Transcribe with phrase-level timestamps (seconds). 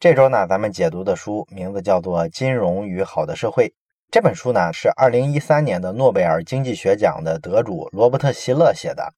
[0.00, 3.68] 这周呢，咱们解读的书名字叫做《金融与好的社会》。
[4.10, 9.12] 这本书呢，是二零一三年的诺贝尔经济学奖的得主罗伯特·席勒写的。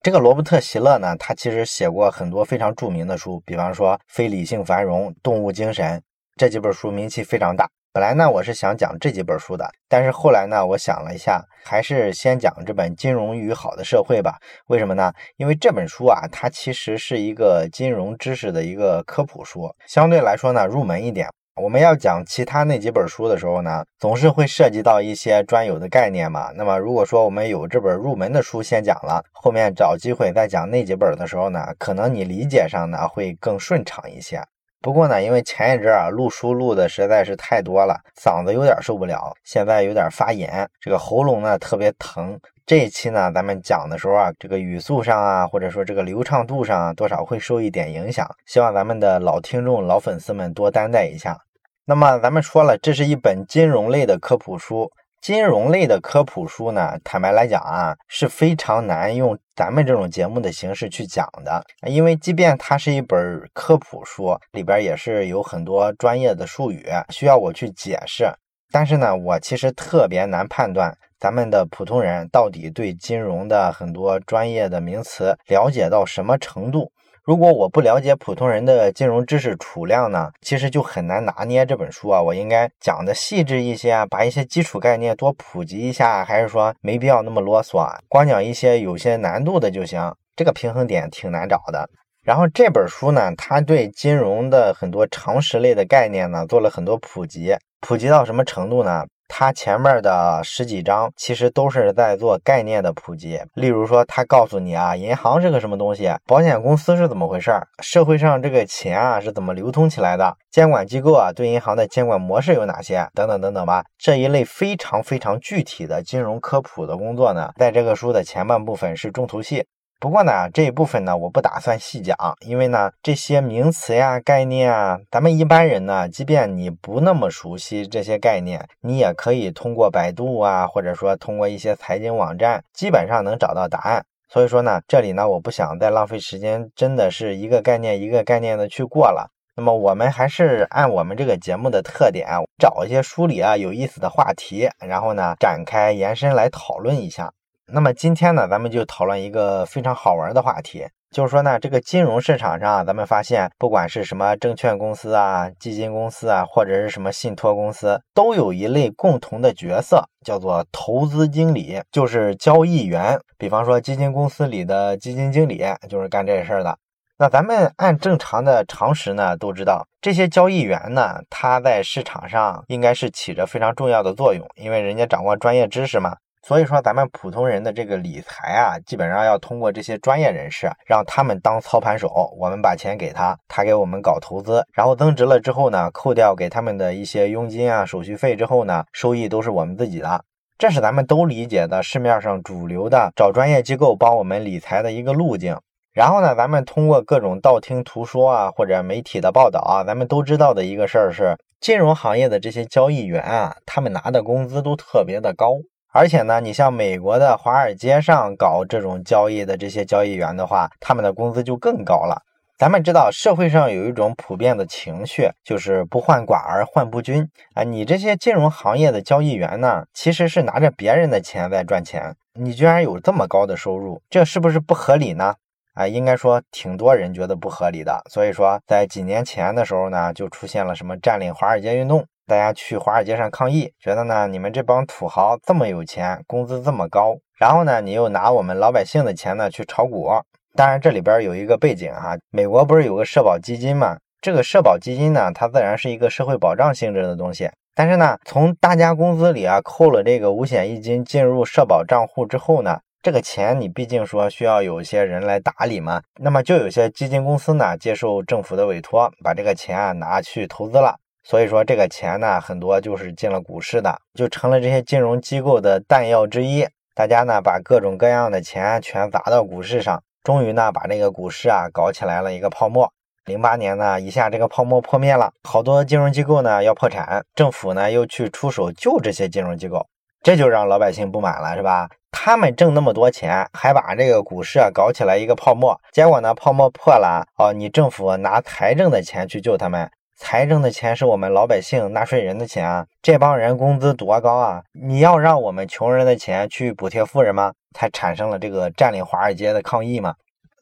[0.00, 5.98] 这个罗伯特·席勒呢，他其实写过很多非常著名的书，比方说《非理性繁荣》《动物精神》
[6.36, 7.68] 这几本书，名气非常大。
[7.98, 14.38] 本来呢，我是想讲这几本书的，但是后来呢，我想了一下，还是先讲这本《金融与好的社会》吧。
[14.68, 15.12] 为什么呢？
[15.36, 21.28] 因为这本书啊，它其实是一个金融知识的一个科普书，相对来说呢，入门一点。
[21.60, 26.52] 我们要讲其他那几本书的时候呢，总是会涉及到一些专有的概念嘛。
[26.54, 34.40] 那么如果说我们有这本入门的书先讲了，后面找机会再讲那几本的时候呢，可能你理解上呢会更顺畅一些。
[34.80, 42.38] 不过呢，因为前一阵啊录书录的实在是太多了，嗓子有点受不了，现在有点发炎，这个喉咙呢特别疼。
[42.64, 51.36] 这一期呢，咱们讲的时候啊，这个语速上啊，或者说这个流畅度上啊，多少会受一点影响，希望咱们的老听众、老粉丝们多担待一下。
[51.84, 54.90] 那么咱们说了，这是一本金融类的科普书。
[55.20, 61.62] 金融类的科普书呢，坦白来讲啊，是非常难用咱们这种节目的形式去讲的。
[61.86, 63.18] 因为即便它是一本
[63.52, 68.30] 科普书，里边也是有很多专业的术语需要我去解释。
[68.70, 76.92] 但是呢，我其实特别难判断咱们的普通人到底对金融的很多专业的名词了解到什么程度。
[77.28, 82.22] 如果我不了解普通人的金融知识储量呢，其实就很难拿捏这本书啊。
[82.22, 90.10] 我应该讲的细致一些啊，把一些基础概念多普及一下，还是说没必要那么啰嗦，光讲一些有些难度的就行？
[90.36, 91.86] 这个平衡点挺难找的。
[92.24, 99.04] 然后这本书呢，它对金融的很多常识类的概念呢，做了很多普及，普及到什么程度呢？
[99.28, 113.84] 它前面的十几章其实都是在做概念的普及，例如说，他告诉你啊，银行是个什么东西，保险公司是怎么回事儿，社会上这个钱啊是怎么流通起来的，监管机构啊对银行的监管模式有哪些，等等等等吧。
[113.98, 119.66] 这一类非常非常具体的金融科普的工作呢，在这个书的前半部分是重头戏。
[120.00, 122.16] 不过呢，这一部分呢，我不打算细讲，
[122.46, 134.04] 因为呢，这些名词呀、概念啊，咱们一般人呢，即便你不那么熟悉这些概念，你也可以通过百度啊，或者说通过一些财经网站，基本上能找到答案。
[134.28, 139.32] 所以说呢，这里呢，我不想再浪费时间，真的是一个概念一个概念的去过了。
[139.56, 147.32] 那么我们还是按我们这个节目的特点，找一些书里啊有意思的话题，然后呢，展开延伸来讨论一下。
[147.70, 163.20] 那么今天呢，咱们就讨论一个非常好玩的话题，就是说呢，这个金融市场上，咱们发现，不管是什么证券公司啊、基金公司啊，或者是什么信托公司，都有一类共同的角色，叫做投资经理，就是交易员。
[163.36, 166.78] 比方说，基金公司里的基金经理就是干这事儿的。
[167.18, 176.16] 那咱们按正常的常识呢，都知道这些交易员呢，他在市场上应该是起着非常重要的作用，因为人家掌握专业知识嘛。
[176.42, 190.24] 所以说，咱们普通人的这个理财啊，基本上要通过这些专业人士，让他们当操盘手，我们把钱给他，他给我们搞投资，然后增值了之后呢，扣掉给他们的一些佣金啊、手续费之后呢，收益都是我们自己的。
[190.56, 195.56] 这是咱们都理解的市面上主流的找专业机构帮我们理财的一个路径。
[195.92, 205.54] 然后呢，咱们通过各种道听途说啊，或者媒体的报道啊，咱们都知道的一个事儿是，金融行业的这些交易员啊，他们拿的工资都特别的高。
[205.92, 212.22] 而且呢，你像美国的华尔街上搞这种交易的这些交易员的话，他们的工资就更高了。
[212.58, 217.62] 咱们知道社会上有一种普遍的情绪，就是不患寡而患不均啊。
[217.62, 225.36] 你这些金融行业的交易员呢，其实是拿着别人的钱在赚钱，你居然有这么高的收入，这是不是不合理呢？
[225.74, 228.02] 啊，应该说挺多人觉得不合理的。
[228.10, 232.04] 所以说，在几年前的时候呢，就出现了什么占领华尔街运动。
[232.28, 240.10] 大家去华尔街上抗议，觉得呢，你们这帮土豪这么有钱，工资这么高，然后呢，你又拿我们老百姓的钱呢去炒股。
[240.54, 243.96] 当然，这里边有一个背景哈，美国不是有个社保基金吗？
[244.20, 247.48] 这个社保基金呢，它自然是一个社会保障性质的东西。
[247.74, 260.98] 但是呢，从大家工资里啊扣了这个五险一金进入社保账户之后呢，这个钱你毕竟说需要有一些人来打理嘛，那么就有些基金公司呢接受政府的委托，把这个钱啊拿去投资了。
[261.28, 266.66] 所以说这个钱呢，很多就是进了股市的，就成了这些金融机构的弹药之一。
[266.94, 272.90] 大家呢把各种各样的钱全砸到股市上，终于呢把这个股市啊搞起来了一个泡沫。
[273.26, 279.86] 零八年呢一下这个泡沫破灭了，好多金融机构呢要破产，政府呢又去出手救这些金融机构，
[280.22, 281.90] 这就让老百姓不满了，是吧？
[282.10, 289.90] 他们挣那么多钱，还把这个股市啊搞起来一个泡沫，结果呢泡沫破了，哦，你政府拿财政的钱去救他们。
[290.18, 294.62] 财政的钱是我们老百姓纳税人的钱啊，这帮人工资多高啊？
[294.72, 297.52] 你要让我们穷人的钱去补贴富人吗？
[297.72, 300.12] 才产生了这个占领华尔街的抗议嘛。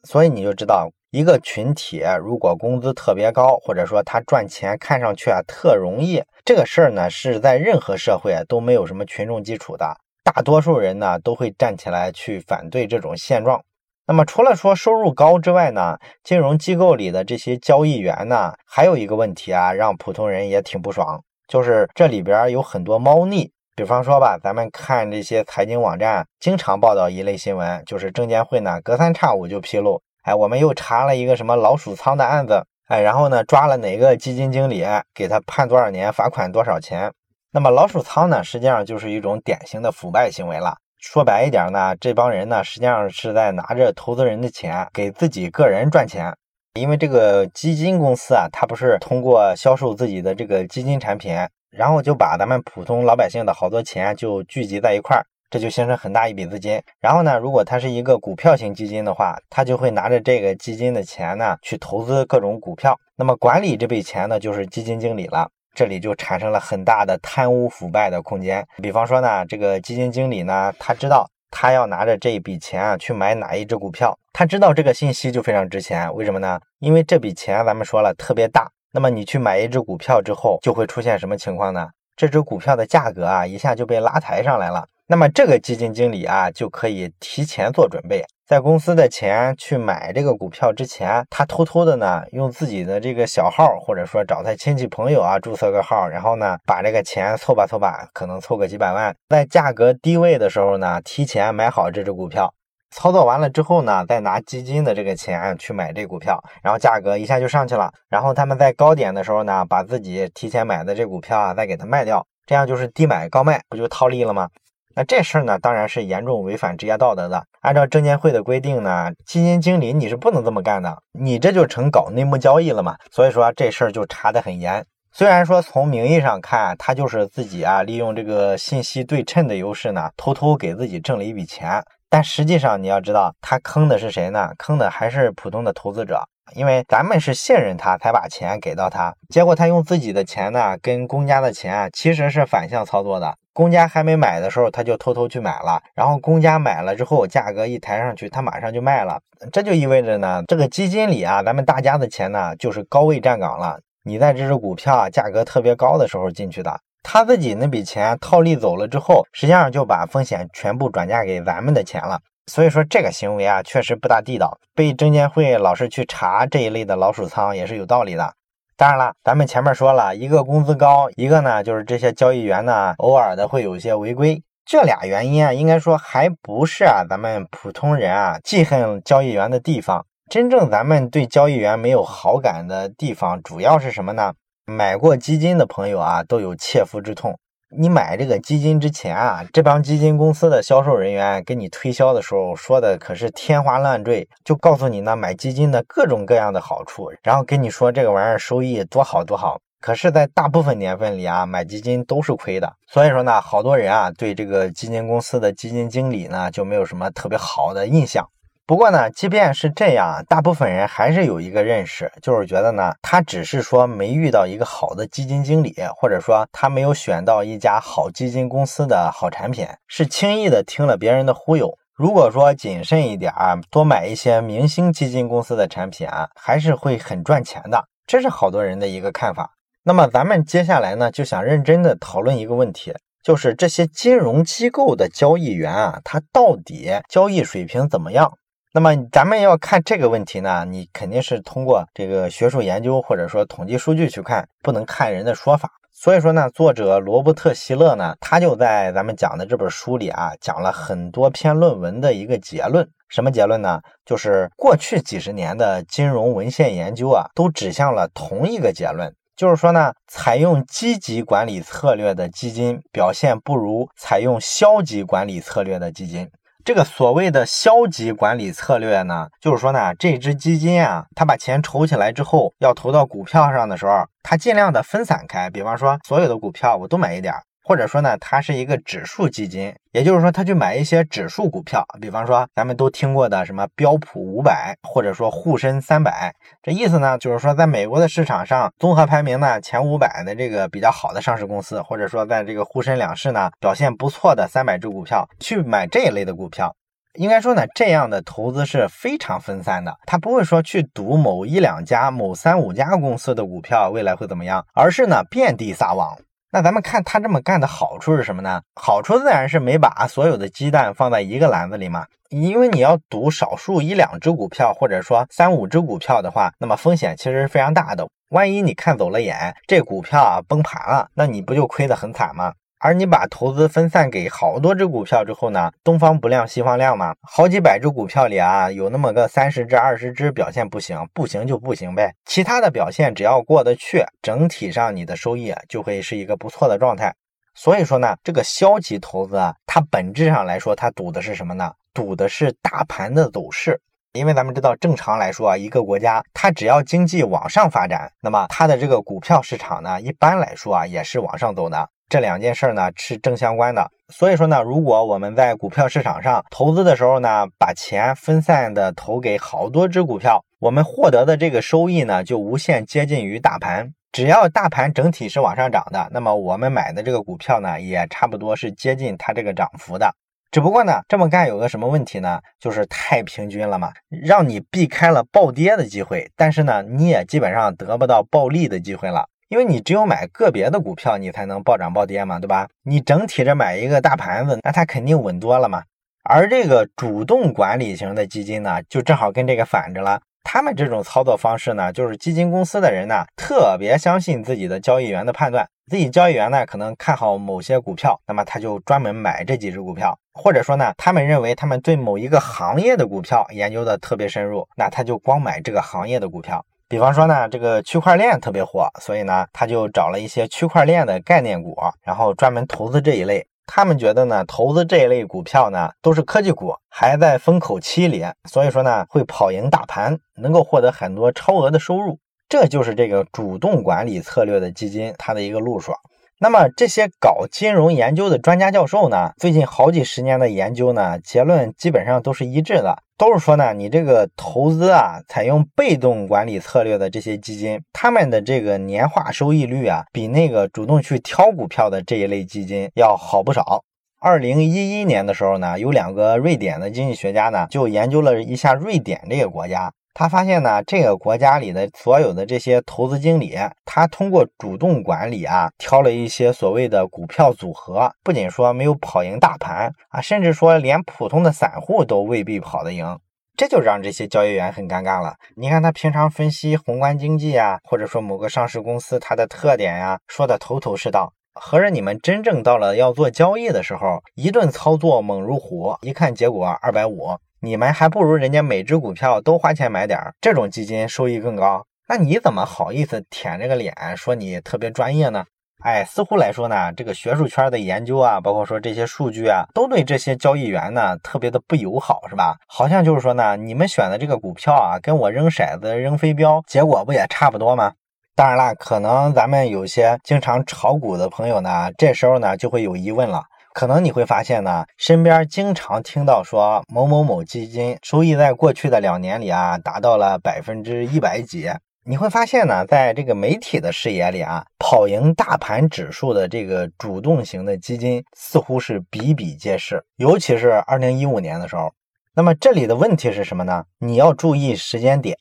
[0.03, 13.59] 所以你就知道，一个群体如果工资特别高，或者说他赚钱看上去啊特容易，这个事儿呢是在任何社会都没有什么群众基础的，大多数人呢都会站起来去反对这种现状。
[14.09, 23.51] 那么除了说收入高之外呢，金融机构里的这些交易员呢，还有一个问题啊，让普通人也挺不爽，就是这里边有很多猫腻。
[23.75, 37.11] 比方说吧，咱们看这些财经网站经常报道一类新闻，就是证监会呢隔三差五就披露，哎，我们又查了一个什么老鼠仓的案子，哎，然后呢抓了哪个基金经理，给他判多少年，罚款多少钱。
[37.51, 40.77] 那么老鼠仓呢，实际上就是一种典型的腐败行为了。
[40.99, 46.35] 说白一点呢，这帮人呢，实际上是在拿着投资人的钱给自己个人赚钱。
[46.73, 51.35] 因为这个基金公司啊，它不是通过销售自己的这个基金产品，
[51.71, 56.79] 然后就把咱们普通老百姓的好多钱就聚集在一块儿，这就形成很大一笔资金。
[56.99, 62.99] 然后呢，如果它是一个股票型基金的话，它就会拿着这个基金的钱呢去投资各种股票。
[63.15, 65.49] 那么管理这笔钱呢，就是基金经理了。
[65.77, 68.67] 这里就产生了很大的贪污腐败的空间。
[68.81, 76.11] 比方说呢，这个基金经理呢，他知道他要拿着这一笔钱啊去买哪一只股票，他知道这个信息就非常值钱。
[76.15, 76.59] 为什么呢？
[76.79, 78.67] 因为这笔钱咱们说了特别大。
[78.91, 81.87] 那么你去买一只股票之后，就会出现什么情况呢？
[82.15, 84.83] 这只股票的价格啊一下就被拉抬上来了。
[85.05, 88.25] 那么这个基金经理啊就可以提前做准备。
[88.47, 102.49] 在公司的钱去买这个股票之前，他偷偷的呢，用自己的这个小号，或者说找他亲戚朋友啊，注册个号，然后呢，把这个钱凑吧凑吧，可能凑个几百万，在价格低位的时候呢，提前买好这只股票，
[102.91, 114.47] 操作完了之后呢，再拿基金的这个钱去买这股票，然后价格一下就上去了，然后他们在高点的时候呢，把自己提前买的这股票啊，再给它卖掉，这样就是低买高卖，不就套利了吗？
[114.95, 117.43] 那这事儿呢，当然是严重违反职业道德的。
[117.67, 122.95] 按照证监会的规定呢，基金经理你是不能这么干的，你这就成搞内幕交易了嘛。
[123.11, 124.85] 所以说这事儿就查得很严。
[125.11, 131.83] 虽然说从名义上看，他就是自己啊，利用这个信息对称的优势呢，偷偷给自己挣了一笔钱。
[132.09, 134.49] 但实际上你要知道，他坑的是谁呢？
[134.57, 136.23] 坑的还是普通的投资者。
[136.55, 143.35] 因为咱们是信任他，才把钱给到他，结果他用自己的钱呢，跟公家的钱其实是反向操作的。
[143.57, 149.19] 公家还没买的时候，他就偷偷去买了，然后公家买了之后，价格一抬上去，他马上就卖了。
[149.51, 153.79] 这就意味着呢，这个基金里啊，咱们大家的钱呢，就是高位站岗了。
[154.03, 162.19] 你在这只股票啊价格特别高的时候进去的，他自己那笔钱套利走了之后，实际上就把风险全部转嫁给咱们的钱了。
[162.45, 168.31] 所以说这个行为啊，确实不大地道，被证监会老是去查这一类的老鼠仓也是有道理的。
[168.77, 180.05] 当然了，咱们前面说了一个工资高，一个呢就是这些交易员呢偶尔的会有一些违规，这俩原因啊，应该说还不是啊咱们普通人啊记恨交易员的地方。
[180.29, 184.33] 真正咱们对交易员没有好感的地方，主要是什么呢？
[184.67, 187.39] 买过基金的朋友啊都有切肤之痛。
[187.75, 199.59] 你买这个基金之前啊，这帮基金公司的销售人员给你推销的时候说的可是天花乱坠，就告诉你呢买基金的各种各样的好处，然后跟你说这个玩意儿收益多好多好。
[199.81, 202.73] 可是，在大部分年份里啊，买基金都是亏的。
[202.87, 208.25] 所以说呢，好多人啊对这个基金公司的基金经理呢就没有什么特别好的印象。
[208.67, 221.77] 不过呢，即便是这样，大部分人还是有一个认识，就是觉得呢，他只是说没遇到一个好的基金经理，或者说他没有选到一家好基金公司的好产品，是轻易的听了别人的忽悠。
[221.95, 227.85] 如果说谨慎一点儿，多买一些明星基金公司的产品啊，还是会很赚钱的。
[228.05, 229.49] 这是好多人的一个看法。
[229.83, 232.93] 那么咱们接下来呢，就想认真的讨论一个问题，
[233.23, 238.33] 就是这些金融机构的交易员啊，他到底交易水平怎么样？
[238.73, 245.71] 那么咱们要看这个问题呢，你肯定是通过这个学术研究或者说统计数据去看，不能看人的说法。
[245.91, 252.87] 所以说呢，作者罗伯特希勒呢，他就在咱们讲的这本书里啊，讲了很多篇论文的一个结论。
[253.09, 253.79] 什么结论呢？
[254.05, 266.29] 就是过去几十年的金融文献研究啊，都指向了同一个结论，就是说呢，采用积极管理策略的基金表现不如采用消极管理策略的基金。
[266.67, 275.49] 这个所谓的消极管理策略呢，就是说呢，这只基金啊，它把钱筹起来之后，要投到股票上的时候，它尽量的分散开。
[275.49, 277.33] 比方说，所有的股票我都买一点，
[277.67, 286.33] 或者说呢，它是一个指数基金，也就是说，他去买一些指数股票，比方说咱们都听过的什么标普五百，或者说沪深三百。
[286.63, 296.73] 这意思呢，就是说，在美国的市场上，综合排名呢前五百的这个比较好的上市公司，或者说在这个沪深两市呢表现不错的三百只股票，去买这一类的股票。
[297.15, 306.17] 应该说呢，这样的投资是非常分散的，他不会说去赌某一两家、某三五家公司的股票未来会怎么样，而是呢遍地撒网。
[306.57, 308.63] 那咱们看他这么干的好处是什么呢？
[308.73, 312.07] 好处自然是没把所有的鸡蛋放在一个篮子里嘛。
[312.29, 318.07] 因为你要赌少数一两只股票，或者说三五只股票的话，那么风险其实是非常大的。
[318.29, 322.51] 万一你看走了眼，这股票啊崩盘了，那你不就亏得很惨吗？
[322.79, 337.13] 而你把投资分散给好多只股票之后呢，东方不亮西方亮嘛，好几百只股票里啊，有那么个三十只、二十只表现不行，不行就不行呗，其他的表现只要过得去，整体上你的收益就会是一个不错的状态。
[337.55, 341.73] 所以说呢，这个消极投资啊，它本质上来说，它赌的是什么呢？
[341.93, 343.81] 赌的是大盘的走势。
[344.13, 351.89] 因为咱们知道，正常来说啊，一个国家它只要经济往上发展，那么它的这个股票市场呢，一般来说啊，也是往上走的。
[352.09, 363.93] 这两件事呢是正相关的，所以说呢，如果我们在股票市场上投资的时候呢，把钱分散的投给好多只股票，我们获得的这个收益呢就无限接近于大盘。
[364.13, 370.09] 只要大盘整体是往上涨的，那么我们买的这个股票呢也差不多是接近它这个涨幅的。
[370.49, 372.39] 只不过呢，这么干有个什么问题呢？
[372.57, 379.27] 就是太平均了嘛，让你避开了暴跌的机会，但是呢，你也基本上得不到暴利的机会了。
[379.49, 382.67] 因为你只有买个别的股票，你才能暴涨暴跌嘛，对吧？
[382.83, 385.83] 你整体着买一个大盘子，那它肯定稳多了嘛。
[386.23, 390.21] 而这个主动管理型的基金呢，就正好跟这个反着了。
[390.43, 406.65] 他们这种操作方式呢，就是基金公司的人呢，特别相信自己的交易员的判断，自己交易员呢可能看好某些股票，那么他就专门买这几只股票，或者说呢，他们认为他们对某一个行业的股票研究的特别深入，那他就光买这个行业的股票。
[406.89, 413.45] 比方说呢，这个区块链特别火，所以呢，他就找了一些区块链的概念股，然后专门投资这一类。
[413.65, 422.17] 他们觉得呢，投资这一类股票呢，都是科技股，还在风口期里，所以说呢，会跑赢大盘，能够获得很多超额的收入。
[422.47, 425.91] 这就是这个主动管理策略的基金它的一个路数。
[426.39, 443.83] 那么这些搞金融研究的专家教授呢，最近好几十年的研究呢，结论基本上都是一致的，都是说呢，你这个投资啊，采用被动管理策略的这些基金，他们的这个年化收益率啊，比那个主动去挑股票的这一类基金要好不少。
[444.19, 449.91] 二零一一年的时候呢，有两个瑞典的经济学家呢，就研究了一下瑞典这个国家。
[450.19, 453.55] 他发现呢，这个国家里的所有的这些投资经理，
[453.85, 463.19] 他通过主动管理啊，挑了一些所谓的股票组合，不仅说没有跑赢大盘啊，甚至说连普通的散户都未必跑得赢，
[463.55, 465.35] 这就让这些交易员很尴尬了。
[465.55, 477.37] 你看他平常分析宏观经济啊，或者说某个上市公司它的特点呀，说的头头是道，合着你们真正到了要做交易的时候，一顿操作猛如虎，一看结果二百五。
[477.59, 481.83] 你们还不如人家每只股票都花钱买点儿，这种基金收益更高。
[482.07, 485.43] 那你怎么好意思舔这个脸说你特别专业呢？
[485.83, 492.55] 哎，似乎来说呢，这个学术圈的研究啊，包括说这些数据啊，都对这些交易员呢特别的不友好，是吧？
[492.67, 497.91] 好像就是说呢，你们选的这个股票啊，跟我扔骰子扔飞镖，结果不也差不多吗？
[498.35, 503.43] 当然了，可能咱们有些经常炒股的朋友呢，这时候呢就会有疑问了。
[503.77, 511.69] 可能你会发现呢，身边经常听到说某某某基金收益在过去的两年里啊达到了百分之一百几。
[512.03, 521.93] 你会发现呢，在这个媒体的视野里啊，跑赢大盘指数的这个主动型的基金似乎是比比皆是，尤其是二零一五年的时候。
[522.33, 523.85] 那么这里的问题是什么呢？
[523.99, 525.37] 你要注意时间点。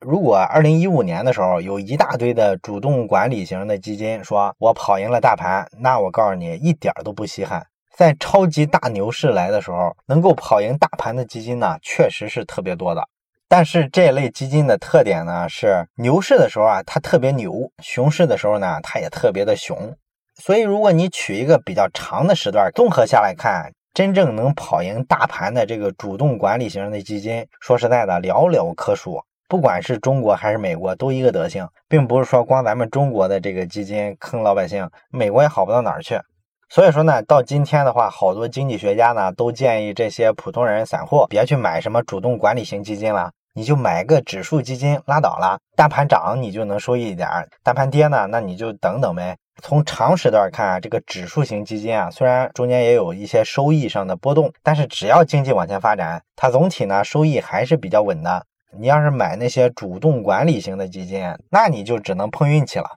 [0.00, 7.64] 如果二零一五年的时候有一大堆的主动管理型的基金说我跑赢了大盘，那我告诉你一点都不稀罕。
[7.96, 13.02] 在超级大牛市来的时候，能够跑赢大盘的基金呢，确实是特别多的。
[13.48, 19.96] 但是这类基金的特点呢，是牛市的时候啊，它特别牛；熊市的时候呢，它也特别的熊。
[20.34, 29.22] 所以，如果你取一个比较长的时段，综合下来看，真正能跑赢大盘的这个主动管理型的基金，说实在的，寥寥可数。
[29.48, 36.20] 不管是中国还是美国，都一个德行，并不是说光咱们中国的这个基金坑老百姓，美国也好不到哪儿去。
[36.68, 43.30] 所以说呢，到今天的话，好多经济学家呢都建议这些普通人、散户别去买什么主动管理型基金了。
[43.54, 45.58] 你就买个指数基金拉倒了。
[45.74, 47.28] 大盘涨你就能收益一点，
[47.62, 49.34] 大盘跌呢，那你就等等呗。
[49.62, 58.44] 从长时段看啊，这个指数型基金啊，虽然中间也有一些收益上的波动，但是只要经济往前发展，它总体呢收益还是比较稳的。
[58.78, 62.90] 你要是买那些主动管理型的基金，那你就只能碰运气了。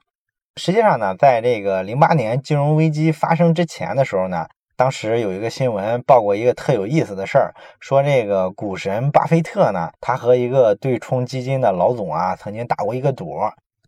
[0.56, 13.38] 实际上呢，在这个零八年金融危机发生之前的时候呢，当时有一个新闻报过一个特有意思的事儿，说这个股神巴菲特呢，他和一个对冲基金的老总啊，曾经打过一个赌。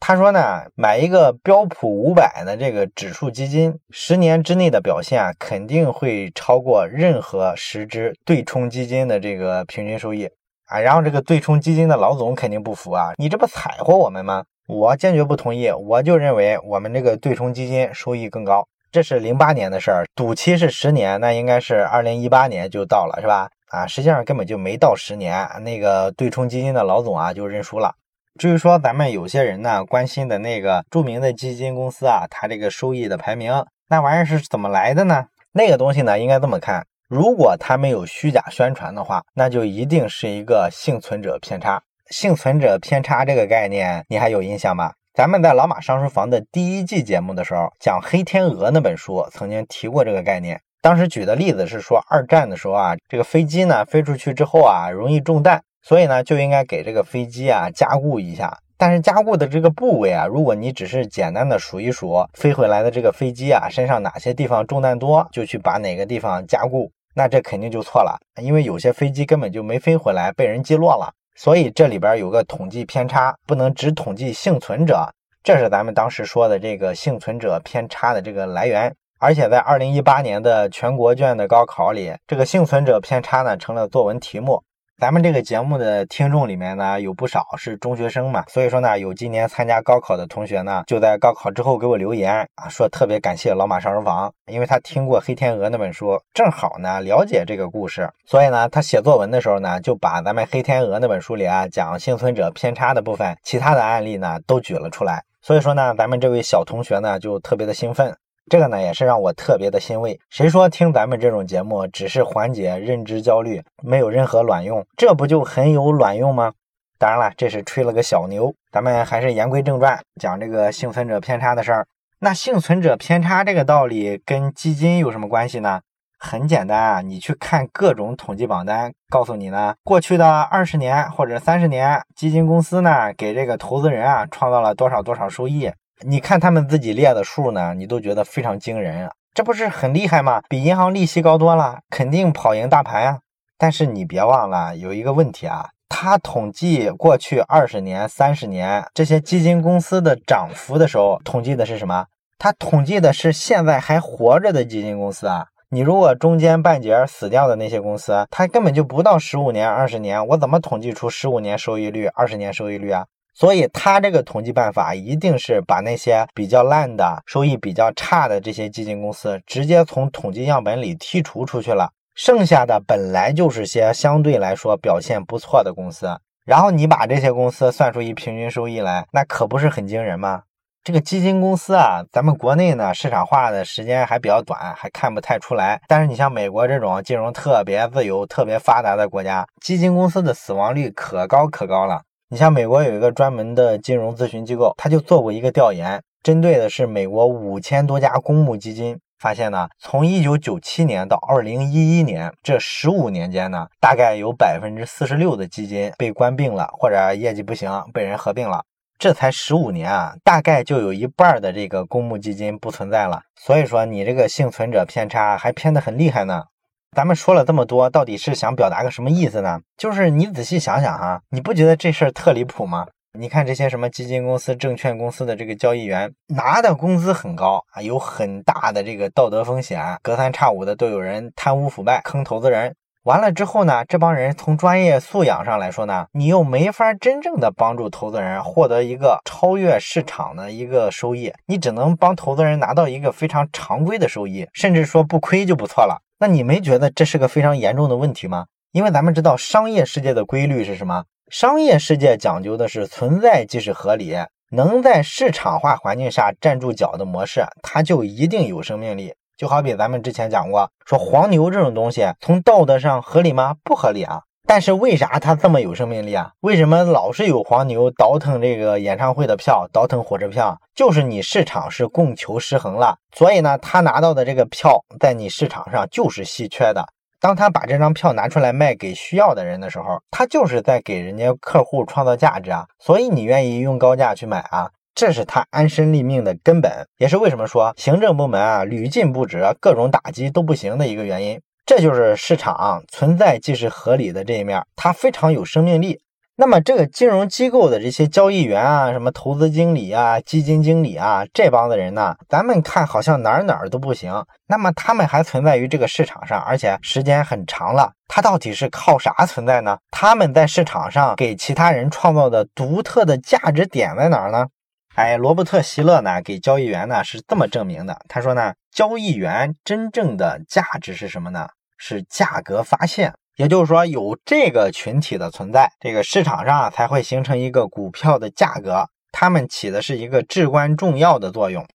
[0.00, 10.28] 他说呢，买一个标普五百的这个指数基金，十年之内的表现肯定会超过任何十只对冲基金的这个平均收益
[10.66, 10.80] 啊。
[10.80, 14.44] 然后这个对冲基金的老总肯定不服啊，你这不踩唬我们吗？
[14.68, 18.66] 我坚决不同意，我就认为我们这个对冲基金收益更高。
[18.90, 23.48] 这是零八年的事儿，赌期是十年，那应该是二零一八年就到了，是吧？
[23.68, 27.94] 啊，实际上根本就没到十年，那个对冲基金的老总啊就认输了。
[28.38, 35.26] 至于说咱们有些人呢关心的那个著名的基金公司啊，它这个收益的排名，那玩意儿是怎么来的呢？
[35.52, 41.82] 那个东西呢，应该这么看：如果它没有虚假宣传的话，那就一定是一个幸存者偏差。
[42.12, 44.92] 幸存者偏差这个概念，你还有印象吗？
[45.14, 50.60] 咱们在老马上书房的第一季节目的时候，讲《黑天鹅》那本书，曾经提过这个概念。
[50.82, 55.62] 当时举的例子是说，二战的时候啊，这个飞机呢飞出去之后啊，容易中弹。
[55.80, 58.58] 所以呢，就应该给这个飞机啊加固一下。
[58.76, 68.18] 但是加固的这个部位啊，如果你只是简单的数一数飞回来的这个飞机啊身上哪些地方中弹多，就去把哪个地方加固，那这肯定就错了。
[68.42, 71.14] 因为有些飞机根本就没飞回来，被人击落了。
[71.34, 75.08] 所以这里边有个统计偏差，不能只统计幸存者。
[75.42, 78.94] 这是咱们当时说的这个幸存者偏差的这个来源。
[79.18, 84.62] 而且在二零一八年的全国卷的高考里，这个幸存者偏差呢成了作文题目。
[85.02, 108.16] 咱们这个节目的听众里面呢，有不少是中学生嘛，所以说呢，有今年参加高考的同学呢，就在高考之后给我留言啊，说特别感谢老马上书房，因为他听过《黑天鹅》那本书，正好呢了解这个故事，所以呢，他写作文的时候呢，就把咱们《黑天鹅》那本书里啊讲幸存者偏差的部分，其他的案例呢都举了出来，所以说呢，咱们这位小同学呢就特别的兴奋。
[108.50, 110.18] 这个呢也是让我特别的欣慰。
[110.28, 114.84] 谁说听咱们这种节目只是缓解认知焦虑，没有任何卵用？
[114.96, 116.52] 这不就很有卵用吗？
[116.98, 118.54] 当然了，这是吹了个小牛。
[118.70, 121.86] 咱们还是言归正传，讲这个幸存者偏差的事儿。
[122.20, 125.80] 那幸存者偏差这个道理跟基金有什么关系呢？
[126.18, 135.68] 很简单啊，你去看各种统计榜单，告诉你呢，过去的二十年或者三十年，基金公司呢给这个投资人啊创造了多少多少收益。
[136.04, 140.42] 你看他们自己列的数呢，你都觉得非常惊人啊，这不是很厉害吗？
[140.48, 143.20] 比银行利息高多了，肯定跑赢大盘呀。
[143.56, 152.06] 但是你别忘了有一个问题啊，他统计过去二十年、三十年这些基金公司的涨幅的时候，统计的是什么？
[152.38, 155.46] 他统计的是现在还活着的基金公司啊。
[155.68, 163.06] 你如果中间半截死掉的那些公司，它根本就不到十五年、二十年，我怎么统计出十五年收益率、二十年收益率啊？
[163.34, 171.90] 所以，他这个统计办法一定是把那些比较烂的、收益比较差的这些基金公司直接从统计样本里剔除出去了。
[172.14, 180.42] 剩下的本来就是些相对来说表现不错的公司，然后你把这些公司算出一平均收益来，那可不是很惊人吗？
[180.84, 185.80] 这个基金公司啊，咱们国内呢市场化的时间还比较短，还看不太出来。
[185.88, 192.02] 但是你像美国这种金融特别自由、特别发达的国家，基金公司的死亡率可高可高了。
[192.32, 208.64] 你像美国有一个专门的金融咨询机构，他就做过一个调研，针对的是美国五千多家公募基金，发现呢，从一九九七年到二零一一年这十五年间呢，大概有百分之四十六的基金被关并了，或者业绩不行被人合并了。
[208.98, 213.20] 这才十五年啊，大概就有一半的这个公募基金不存在了。
[213.36, 216.44] 所以说，你这个幸存者偏差还偏得很厉害呢。
[216.94, 219.58] 咱们说了这么多，到底是想表达个什么意思呢？
[219.78, 222.86] 就是你仔细想想哈，你不觉得这事儿特离谱吗？
[223.18, 232.74] 你看这些什么基金公司、证券公司的这个交易员拿的工资很高啊，有很大的这个道德风险，隔三差五的都有人贪污腐败、坑投资人。
[233.04, 246.02] 完了之后呢，这帮人从专业素养上来说呢，你又没法真正的帮助投资人获得一个超越市场的一个收益，你只能帮投资人拿到一个非常常规的收益，甚至说不亏就不错了。
[246.22, 248.46] 那你没觉得这是个非常严重的问题吗？
[248.70, 251.02] 因为咱们知道商业世界的规律是什么？
[251.32, 254.14] 商业世界讲究的是存在即是合理，
[254.52, 259.12] 能在市场化环境下站住脚的模式，它就一定有生命力。
[259.36, 263.56] 就好比咱们之前讲过，说黄牛这种东西，从道德上合理吗？
[263.64, 264.22] 不合理啊。
[264.54, 266.30] 但是为啥他这么有生命力啊？
[266.40, 270.54] 为什么老是有黄牛倒腾这个演唱会的票，倒腾火车票？
[270.74, 276.84] 就是你市场是供求失衡了，所以呢，他拿到的这个票在你市场上就是稀缺的。
[277.18, 291.40] 当他把这张票拿出来卖给需要的人的时候，他就是在给人家客户创造价值啊，所以你愿意用高价去买啊，这是他安身立命的根本，也是为什么说行政部门啊屡禁不止，各种打击都不行的一个原因。
[291.64, 296.00] 这就是市场存在即是合理的这一面，它非常有生命力。
[296.34, 304.12] 那么这个金融机构的这些交易员啊，什么投资经理啊、基金经理啊，这帮子人呢，咱们看好像哪儿哪儿都不行。
[304.48, 309.78] 那么他们还存在于这个市场上，而且时间很长了，他到底是靠啥存在呢？
[309.90, 314.46] 他们在市场上给其他人创造的独特的价值点在哪儿呢？
[314.94, 317.98] 哎，罗伯特·希勒呢，给交易员呢是这么证明的。
[318.08, 321.48] 他说呢，交易员真正的价值是什么呢？
[321.78, 323.14] 是价格发现。
[323.36, 331.66] 也就是说，有这个群体的存在，这个市场上才会形成一个股票的价格，他们起的是一个至关重要的作用。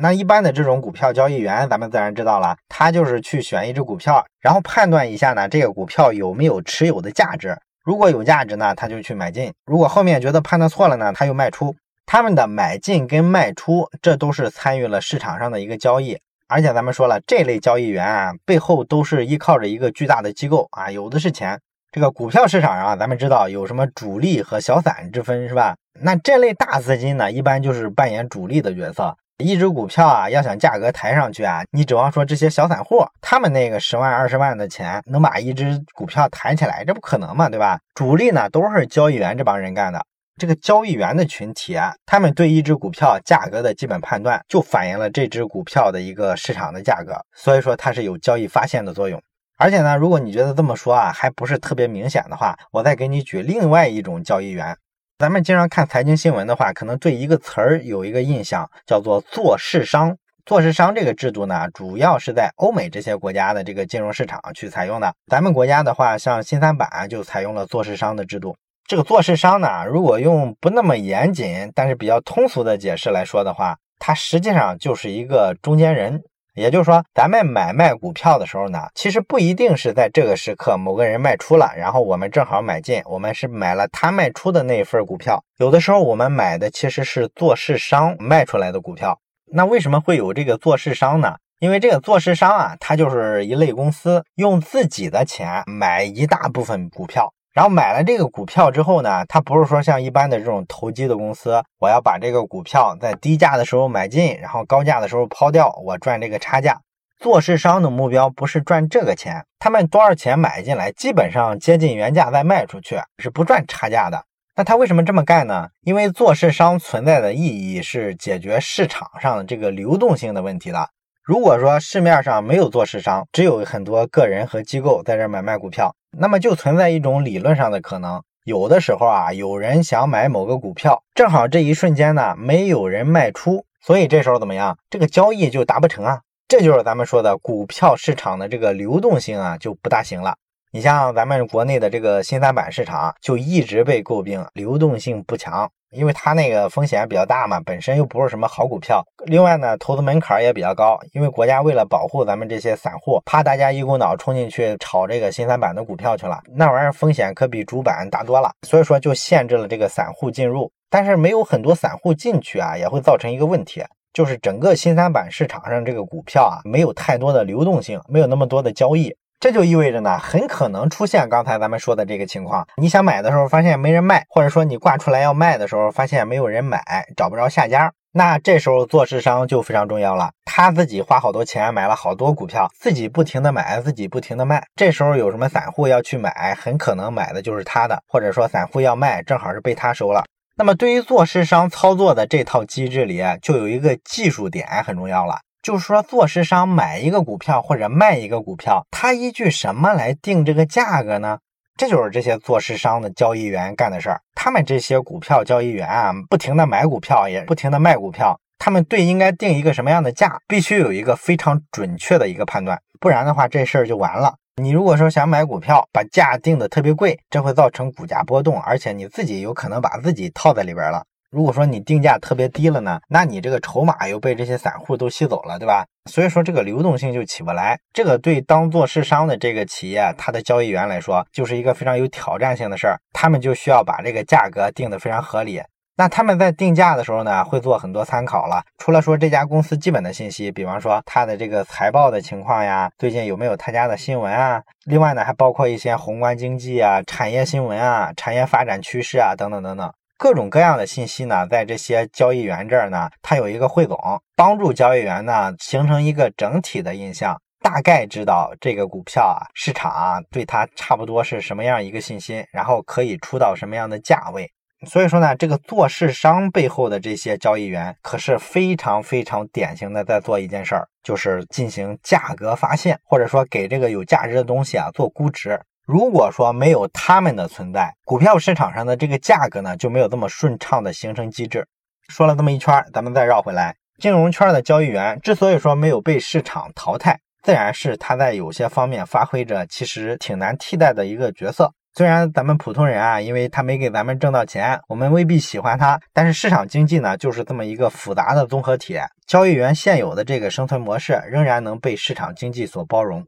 [0.00, 7.56] 那一般的这种股票交易员，咱们自然知道了，他就是去选一只股票，然后判断一下呢，这个股票有没有持有的价值。
[7.84, 11.76] 如果有价值呢，他就去买进；如果后面觉得判断错了呢，他又卖出。
[12.06, 16.16] 他们的买进跟卖出，这都是参与了市场上的一个交易。
[16.48, 21.60] 而且咱们说了，这类交易员啊，背后都是依靠着一个巨大的机构啊，有的是钱。
[21.90, 25.74] 这个股票市场上，咱们知道有什么主力和小散之分，是吧？
[26.00, 29.16] 那这类大资金呢，一般就是扮演主力的角色。
[29.38, 37.80] 一只股票啊，要想价格抬上去啊，你指望说这些小散户，他们那个十万二十万的钱能把一只股票抬起来，这不可能嘛，对吧？
[37.94, 40.04] 主力呢，都是交易员这帮人干的。
[40.38, 49.18] 这个交易员的群体啊，他们对一只股票价格的基本判断，就反映了这只股票的一个市场的价格，所以说它是有交易发现的作用。
[49.56, 54.76] 而且呢，如果你觉得这么说啊，还不是特别明显的话，我再给你举另外一种交易员。
[55.18, 60.14] 咱们经常看财经新闻的话，可能对一个词儿有一个印象，叫做做市商。
[60.44, 65.14] 做市商这个制度呢，主要是在欧美这些国家的这个金融市场去采用的。
[65.28, 68.54] 咱们国家的话，像新三板就采用了做市商的制度。
[68.88, 76.22] 这个做市商呢，如果用不那么严谨，但是比较通俗的解释来说的话，它实际上就是一个中间人。
[76.54, 85.42] 也就是说，咱们买卖股票的时候呢，其实不一定是在这个时刻某个人卖出了，然后我们正好买进，我们是买了他卖出的那一份股票。
[85.58, 89.18] 有的时候我们买的其实是做市商卖出来的股票。
[89.52, 91.34] 那为什么会有这个做市商呢？
[91.58, 97.32] 因为这个做市商啊，它就是一类公司，用自己的钱买一大部分股票。
[97.56, 106.78] 然后买了这个股票之后呢，他不是说像一般的这种投机的公司，我要把这个股票在低价的时候买进，然后高价的时候抛掉，我赚这个差价。
[107.18, 114.22] 做市商的目标不是赚这个钱，他们多少钱买进来，基本上接近原价再卖出去，是不赚差价的。
[114.54, 115.68] 那他为什么这么干呢？
[115.80, 120.88] 因为做市商存在的意义是解决市场上的这个流动性的问题了。
[121.26, 134.78] 如果说市面上没有做市商，只有很多个人和机构在这买卖股票，那么就存在一种理论上的可能，有的时候啊，有人想买某个股票，正好这一瞬间呢，没有人卖出，所以这时候怎么样？
[134.88, 140.36] 这个交易就达不成啊，这就是咱们说的股票市场的这个流动性啊，就不大行了。
[140.70, 145.68] 你像咱们国内的这个新三板市场，就一直被诟病流动性不强。
[145.96, 149.02] 因为它那个风险比较大嘛，本身又不是什么好股票。
[149.24, 158.52] 另外呢，投资门槛也比较高，因为国家为了保护咱们这些散户，怕大家一股脑冲进去炒这个新三板的股票去了，那玩意儿风险可比主板大多了。
[158.66, 160.70] 所以说就限制了这个散户进入。
[160.88, 163.82] 但是没有很多散户进去啊，也会造成一个问题，
[164.12, 169.14] 就是整个新三板市场上这个股票啊，没有太多的流动性，没有那么多的交易。
[169.38, 176.82] 这就意味着呢，很可能出现刚才咱们说的这个情况：你想买的时候发现没人卖，或者说你挂出来要卖的时候发现没有人买，
[177.16, 177.92] 找不着下家。
[178.12, 184.64] 那这时候做市商就非常重要了，他自己花好多钱买了好多股票，自己不停的买，自己不停的卖。
[184.74, 190.24] 这时候有什么散户要去买，很可能买的就是他的，或者说散户要卖，正好是被他收了。
[190.56, 195.40] 那么对于做市商操作的这套机制里，就有一个技术点很重要了。
[195.66, 201.40] 就是说，做市商买一个股票或者卖一个股票，他依据什么来定这个价格呢？
[201.76, 204.20] 这就是这些做市商的交易员干的事儿。
[204.32, 214.36] 他们这些股票交易员啊，不停的买股票，也不停的卖股票，他们对应该定一个什么样的价，必须有一个非常准确的一个判断，不然的话，这事儿就完了。
[214.62, 221.02] 你如果说想买股票，把价定的特别贵，这会造成股价波动，而且你自己有可能把自己套在里边了。
[221.30, 225.84] 如果说你定价特别低了呢，那你这个筹码又被这些散户都吸走了，对吧？
[226.10, 227.78] 所以说这个流动性就起不来。
[227.92, 232.96] 这个对当做市商的这个企业，它的交易员来说，就是一个非常有挑战性的事儿。
[233.12, 235.60] 他们就需要把这个价格定得非常合理。
[235.98, 238.62] 那他们在定价的时候呢，会做很多参考了。
[238.76, 244.62] 除了说这家公司基本的信息，比方说它的这个财报的情况呀，最近有没有他家的新闻啊？
[244.84, 249.90] 另外呢，还包括一些宏观经济啊、产业新闻啊、产业发展趋势啊等等等等。
[250.18, 253.98] 各种各样的信息呢，在这些交易员这儿呢，它有一个汇总，
[254.34, 264.50] 帮助交易员呢形成一个整体的印象，大概知道这个股票啊，市场啊对它差不多是什么样一个信心，然后可以出到什么样的价位。
[264.86, 275.60] 所以说呢，这个做市商背后的这些交易员，可是非常非常典型的在做一件事儿，就是进行价格发现，或者说给这个有价值的东西啊做估值。
[275.86, 281.64] 如果说没有他们的存在，股票市场上的这个价格呢就没有这么顺畅的形成机制。
[282.08, 291.72] 说了这么一圈，咱们再绕回来，金融圈的交易员之所以说没有被市场淘汰，自然是他在有些方面发挥着其实挺难替代的一个角色。
[291.94, 303.24] 虽然咱们普通人啊，因为他没给咱们挣到钱，我们未必喜欢他，但是市场经济呢就是这么一个复杂的综合体，交易员现有的这个生存模式仍然能被市场经济所包容。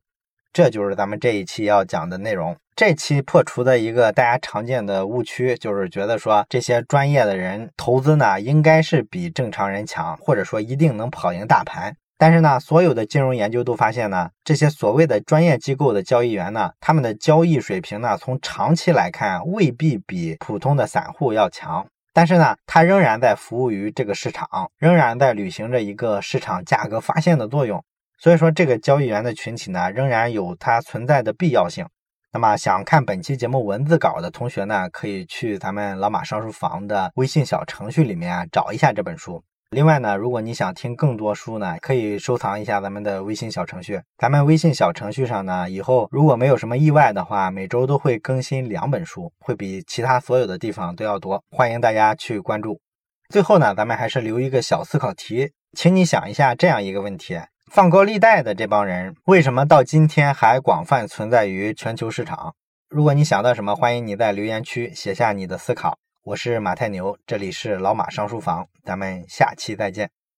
[0.52, 2.56] 这就是咱们这一期要讲的内容。
[2.74, 11.96] 这期破除的一个大家常见的误区，就是觉得说这些专业的人投资呢，应该是比正常人强，或者说一定能跑赢大盘。
[12.16, 21.86] 但是呢，所有的金融研究都发现呢，这些所谓的专业机构的交易员呢，他们的交易水平呢，从长期来看未必比普通的散户要强。
[22.12, 27.84] 但是呢，他仍然在服务于这个市场，仍然在履行着一个市场价格发现的作用。
[28.20, 31.86] 所以说，这个交易员的群体呢，仍然有它存在的必要性。
[32.32, 39.42] 那么，想看本期节目文字稿的同学呢，可以去咱们老马上书房的微信小程序里面找一下这本书。
[39.70, 44.00] 另外呢，如果你想听更多书呢，可以收藏一下咱们的微信小程序。
[44.18, 51.42] 咱们微信小程序上呢，以后如果没有什么意外的话，每周都会更新两本书，会比其他所有的地方都要多。
[51.50, 52.80] 欢迎大家去关注。
[53.28, 57.38] 最后呢，咱们还是留一个小思考题，请你想一下这样一个问题。
[57.70, 62.54] 放高利贷的这帮人，为什么到今天还广泛存在于全球市场？
[62.88, 65.98] 如果你想到什么，欢迎你在留言区写下你的思考。
[66.24, 70.10] 我是马太牛，这里是老马上书房，咱们下期再见。